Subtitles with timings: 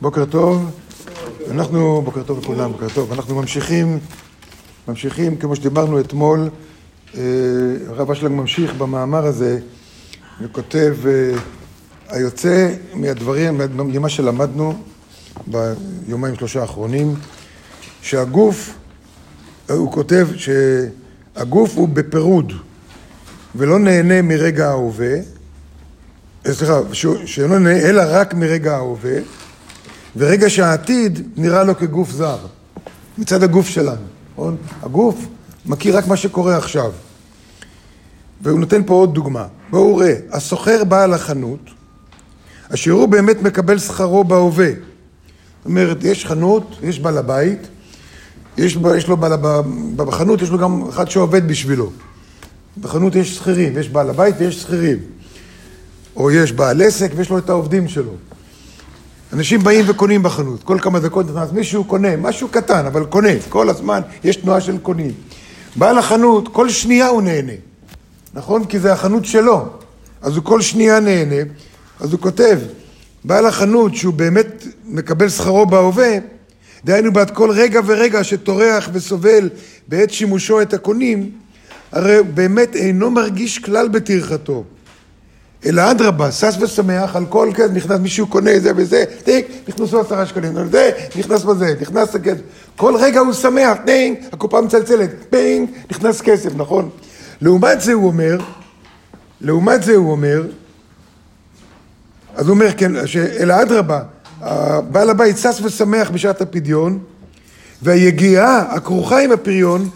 [0.00, 0.70] בוקר טוב,
[1.50, 3.98] אנחנו, בוקר טוב לכולם, בוקר טוב, אנחנו ממשיכים,
[4.88, 6.48] ממשיכים כמו שדיברנו אתמול,
[7.14, 7.20] אה,
[7.88, 9.58] הרב אשלג ממשיך במאמר הזה
[10.42, 11.38] וכותב, אה,
[12.08, 14.74] היוצא מהדברים, ממה שלמדנו
[15.46, 17.14] ביומיים שלושה האחרונים,
[18.02, 18.74] שהגוף,
[19.70, 22.52] הוא כותב שהגוף הוא בפירוד
[23.54, 25.14] ולא נהנה מרגע ההווה,
[26.46, 26.80] אה, סליחה,
[27.26, 29.18] שאינו נהנה אלא רק מרגע ההווה
[30.16, 32.38] ורגע שהעתיד נראה לו כגוף זר,
[33.18, 34.02] מצד הגוף שלנו,
[34.32, 34.56] נכון?
[34.82, 35.26] הגוף
[35.66, 36.92] מכיר רק מה שקורה עכשיו.
[38.42, 39.46] והוא נותן פה עוד דוגמה.
[39.70, 41.70] בואו ראה, הסוחר בעל החנות,
[42.74, 44.70] אשר הוא באמת מקבל שכרו בהווה.
[44.70, 47.58] זאת אומרת, יש חנות, יש בעל הבית,
[48.58, 49.32] יש, יש לו בעל,
[49.96, 51.90] בחנות יש לו גם אחד שעובד בשבילו.
[52.80, 54.98] בחנות יש שכירים, יש בעל הבית ויש שכירים.
[56.16, 58.12] או יש בעל עסק ויש לו את העובדים שלו.
[59.32, 63.68] אנשים באים וקונים בחנות, כל כמה דקות נכנס מישהו קונה, משהו קטן, אבל קונה, כל
[63.68, 65.10] הזמן יש תנועה של קונים.
[65.76, 67.52] בעל החנות, כל שנייה הוא נהנה,
[68.34, 68.64] נכון?
[68.64, 69.66] כי זה החנות שלו,
[70.22, 71.50] אז הוא כל שנייה נהנה,
[72.00, 72.58] אז הוא כותב,
[73.24, 76.18] בעל החנות שהוא באמת מקבל שכרו בהווה,
[76.84, 79.48] דהיינו בעד כל רגע ורגע שטורח וסובל
[79.88, 81.30] בעת שימושו את הקונים,
[81.92, 84.64] הרי באמת אינו מרגיש כלל בטרחתו.
[85.66, 90.26] אלא אדרבה, שש ושמח על כל כסף, נכנס מישהו קונה זה וזה, טיק, נכנסו עשרה
[90.26, 92.40] שקלים, זה, נכנס בזה, נכנס הכסף.
[92.76, 96.90] כל רגע הוא שמח, טינג, הקופה מצלצלת, פינג, נכנס כסף, נכון?
[97.40, 98.38] לעומת זה הוא אומר,
[99.40, 100.46] לעומת זה הוא אומר,
[102.36, 102.92] אז הוא אומר, כן,
[103.40, 104.00] אלא אדרבה,
[104.90, 106.98] בעל הבית שש ושמח בשעת הפדיון,
[107.82, 109.88] והיגיעה הכרוכה עם הפריון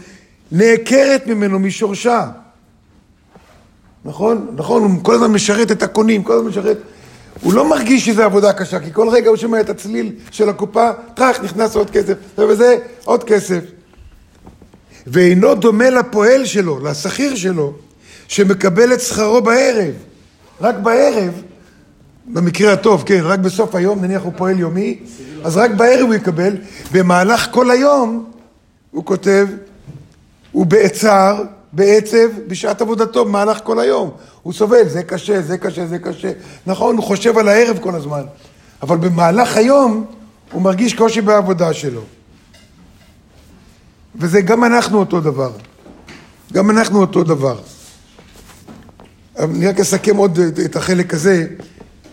[0.52, 2.28] נעקרת ממנו משורשה.
[4.04, 4.46] נכון?
[4.56, 6.78] נכון, הוא כל הזמן משרת את הקונים, כל הזמן משרת...
[7.40, 10.90] הוא לא מרגיש שזו עבודה קשה, כי כל רגע הוא שומע את הצליל של הקופה,
[11.14, 13.60] טראח, נכנס עוד כסף, וזה עוד כסף.
[15.06, 17.72] ואינו דומה לפועל שלו, לשכיר שלו,
[18.28, 19.94] שמקבל את שכרו בערב.
[20.60, 21.42] רק בערב,
[22.26, 24.98] במקרה הטוב, כן, רק בסוף היום, נניח הוא פועל יומי,
[25.44, 26.56] אז רק בערב הוא יקבל.
[26.92, 28.30] במהלך כל היום,
[28.90, 29.46] הוא כותב,
[30.52, 31.42] הוא בעצר,
[31.72, 34.10] בעצב בשעת עבודתו במהלך כל היום.
[34.42, 36.32] הוא סובל, זה קשה, זה קשה, זה קשה.
[36.66, 38.22] נכון, הוא חושב על הערב כל הזמן,
[38.82, 40.04] אבל במהלך היום
[40.52, 42.02] הוא מרגיש קושי בעבודה שלו.
[44.16, 45.52] וזה גם אנחנו אותו דבר.
[46.52, 47.58] גם אנחנו אותו דבר.
[49.38, 51.46] אני רק אסכם עוד את החלק הזה,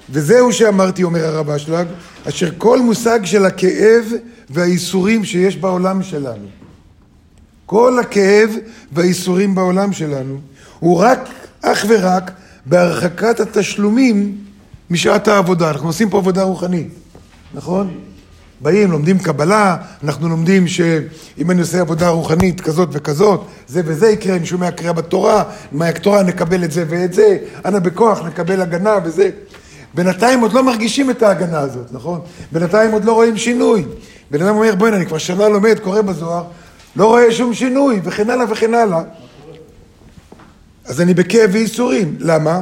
[0.10, 1.88] וזהו שאמרתי, אומר הרב אשלג,
[2.30, 4.06] אשר כל מושג של הכאב
[4.50, 6.59] והייסורים שיש בעולם שלנו.
[7.70, 8.50] כל הכאב
[8.92, 10.40] והייסורים בעולם שלנו
[10.80, 11.30] הוא רק,
[11.62, 12.32] אך ורק,
[12.66, 14.38] בהרחקת התשלומים
[14.90, 15.70] משעת העבודה.
[15.70, 16.88] אנחנו עושים פה עבודה רוחנית,
[17.54, 17.94] נכון?
[18.62, 24.36] באים, לומדים קבלה, אנחנו לומדים שאם אני עושה עבודה רוחנית כזאת וכזאת, זה וזה יקרה,
[24.36, 29.30] אני שומע קריאה בתורה, מהתורה נקבל את זה ואת זה, אנא בכוח נקבל הגנה וזה.
[29.94, 32.20] בינתיים עוד לא מרגישים את ההגנה הזאת, נכון?
[32.52, 33.86] בינתיים עוד לא רואים שינוי.
[34.32, 36.44] בן אדם אומר, בוא'נה, אני כבר שנה לומד, קורא בזוהר,
[36.96, 39.02] לא רואה שום שינוי, וכן הלאה וכן הלאה.
[40.86, 42.16] אז אני בכאב וייסורים.
[42.20, 42.62] למה?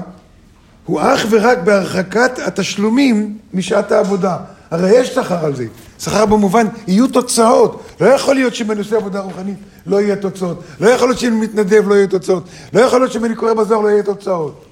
[0.86, 4.38] הוא אך ורק בהרחקת התשלומים משעת העבודה.
[4.72, 5.66] הרי יש שכר על זה.
[6.00, 7.84] שכר במובן, יהיו תוצאות.
[8.02, 10.64] לא יכול להיות שאם אני עושה עבודה רוחנית לא יהיה תוצאות.
[10.80, 12.44] לא יכול להיות שאם אני מתנדב לא יהיה תוצאות.
[12.74, 14.66] לא יכול להיות שאם אני קורא בזוהר לא יהיה תוצאות.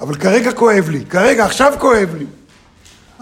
[0.00, 1.04] אבל כרגע כואב לי.
[1.04, 2.26] כרגע, עכשיו כואב לי.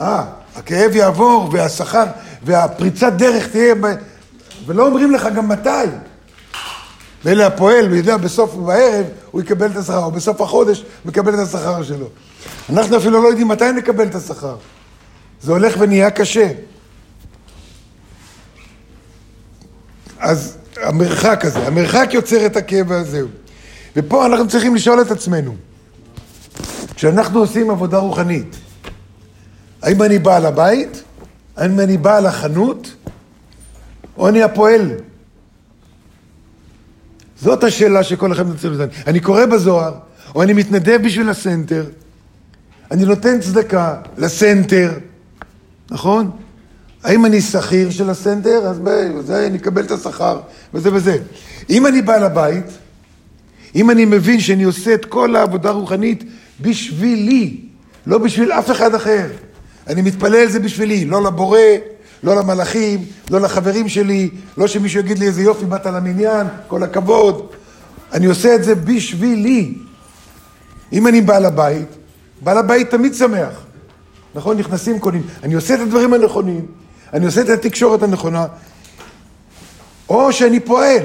[0.01, 0.25] אה,
[0.57, 2.05] הכאב יעבור והשכר
[2.45, 3.75] והפריצת דרך תהיה
[4.67, 5.69] ולא אומרים לך גם מתי.
[7.25, 11.35] ואלה הפועל, הוא יודע, בסוף בערב הוא יקבל את השכר, או בסוף החודש הוא יקבל
[11.35, 12.07] את השכר שלו.
[12.71, 14.57] אנחנו אפילו לא יודעים מתי נקבל את השכר.
[15.43, 16.49] זה הולך ונהיה קשה.
[20.19, 23.21] אז המרחק הזה, המרחק יוצר את הכאב הזה.
[23.97, 25.57] ופה אנחנו צריכים לשאול את עצמנו,
[26.95, 28.57] כשאנחנו עושים עבודה רוחנית,
[29.83, 31.03] האם אני בעל הבית?
[31.57, 32.95] האם אני בעל החנות?
[34.29, 34.91] אני הפועל?
[37.41, 38.91] זאת השאלה שכל אחד צריך לדעת.
[39.07, 39.95] אני קורא בזוהר,
[40.35, 41.85] או אני מתנדב בשביל הסנטר,
[42.91, 44.93] אני נותן צדקה לסנטר,
[45.91, 46.31] נכון?
[47.05, 48.67] האם אני שכיר של הסנטר?
[48.67, 50.41] אז בזה אני אקבל את השכר,
[50.75, 51.19] וזה וזה.
[51.71, 52.67] אם אני בא לבית,
[53.75, 56.25] אם אני מבין שאני עושה את כל העבודה הרוחנית
[56.61, 57.61] בשבילי,
[58.07, 59.27] לא בשביל אף אחד אחר,
[59.87, 61.59] אני מתפלל זה בשבילי, לא לבורא,
[62.23, 67.47] לא למלאכים, לא לחברים שלי, לא שמישהו יגיד לי איזה יופי, באת למניין, כל הכבוד.
[68.13, 69.75] אני עושה את זה בשבילי.
[70.93, 71.89] אם אני בעל הבית,
[72.41, 73.65] בעל הבית תמיד שמח.
[74.35, 74.59] נכון?
[74.59, 75.23] נכנסים, קונים.
[75.43, 76.67] אני עושה את הדברים הנכונים,
[77.13, 78.47] אני עושה את התקשורת הנכונה,
[80.09, 81.03] או שאני פועל.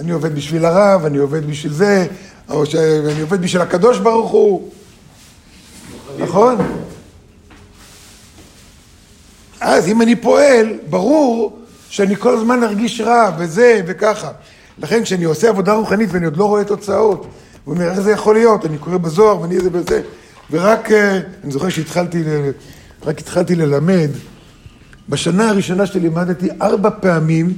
[0.00, 2.06] אני עובד בשביל הרב, אני עובד בשביל זה,
[2.48, 4.68] או שאני עובד בשביל הקדוש ברוך הוא.
[6.18, 6.56] נכון?
[9.60, 11.58] אז אם אני פועל, ברור
[11.88, 14.30] שאני כל הזמן ארגיש רע, וזה, וככה.
[14.78, 17.26] לכן כשאני עושה עבודה רוחנית ואני עוד לא רואה תוצאות,
[17.64, 18.66] הוא אומר, איך זה יכול להיות?
[18.66, 20.02] אני קורא בזוהר ואני זה וזה.
[20.50, 22.22] ורק, אה, אני זוכר שהתחלתי,
[23.06, 24.08] רק התחלתי ללמד,
[25.08, 27.54] בשנה הראשונה שלימדתי ארבע פעמים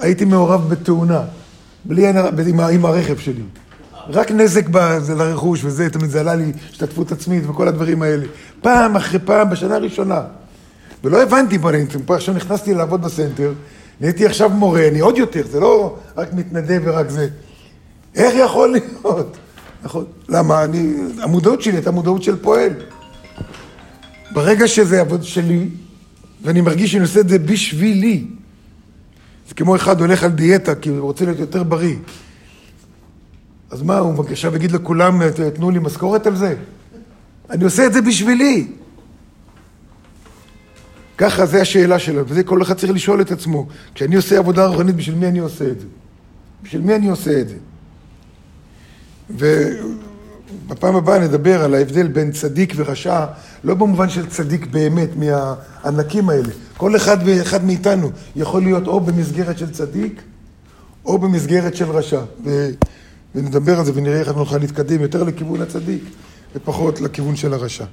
[0.00, 1.22] הייתי מעורב בתאונה,
[1.84, 2.08] בלי,
[2.48, 3.42] עם, עם הרכב שלי.
[4.08, 4.64] רק נזק
[4.98, 8.26] זה לרכוש וזה, תמיד זה עלה לי השתתפות עצמית וכל הדברים האלה.
[8.60, 10.22] פעם אחרי פעם, בשנה הראשונה.
[11.04, 13.52] ולא הבנתי אני, פה עכשיו נכנסתי לעבוד בסנטר,
[14.00, 17.28] נהייתי עכשיו מורה, אני עוד יותר, זה לא רק מתנדב ורק זה.
[18.14, 19.36] איך יכול להיות?
[19.84, 20.04] נכון.
[20.28, 20.64] למה?
[20.64, 22.72] אני, המודעות שלי הייתה מודעות של פועל.
[24.32, 25.68] ברגע שזה עבוד שלי,
[26.42, 28.24] ואני מרגיש שאני עושה את זה בשבילי,
[29.48, 31.96] זה כמו אחד הולך על דיאטה, כי הוא רוצה להיות יותר בריא.
[33.70, 35.20] אז מה, הוא עכשיו יגיד לכולם,
[35.54, 36.54] תנו לי משכורת על זה?
[37.50, 38.66] אני עושה את זה בשבילי.
[41.18, 43.66] ככה, זה השאלה שלו, וזה כל אחד צריך לשאול את עצמו.
[43.94, 45.86] כשאני עושה עבודה רוחנית, בשביל מי אני עושה את זה?
[46.62, 47.56] בשביל מי אני עושה את זה?
[49.30, 53.26] ובפעם הבאה נדבר על ההבדל בין צדיק ורשע,
[53.64, 56.48] לא במובן של צדיק באמת, מהענקים האלה.
[56.76, 60.22] כל אחד ואחד מאיתנו יכול להיות או במסגרת של צדיק,
[61.04, 62.20] או במסגרת של רשע.
[62.44, 62.68] ו...
[63.34, 66.04] ונדבר על זה ונראה איך אנחנו נוכל להתקדם יותר לכיוון הצדיק
[66.54, 67.84] ופחות לכיוון של הרשע.